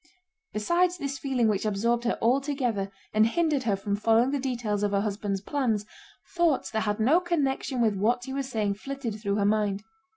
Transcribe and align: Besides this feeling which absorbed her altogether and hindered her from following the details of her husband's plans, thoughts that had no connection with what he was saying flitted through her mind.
Besides 0.51 0.97
this 0.97 1.19
feeling 1.19 1.47
which 1.47 1.63
absorbed 1.63 2.05
her 2.05 2.17
altogether 2.23 2.89
and 3.13 3.27
hindered 3.27 3.61
her 3.69 3.75
from 3.75 3.95
following 3.95 4.31
the 4.31 4.39
details 4.39 4.81
of 4.81 4.93
her 4.93 5.01
husband's 5.01 5.41
plans, 5.41 5.85
thoughts 6.33 6.71
that 6.71 6.79
had 6.81 6.99
no 6.99 7.19
connection 7.19 7.81
with 7.81 7.95
what 7.95 8.25
he 8.25 8.33
was 8.33 8.49
saying 8.49 8.73
flitted 8.73 9.19
through 9.21 9.35
her 9.35 9.45
mind. 9.45 9.83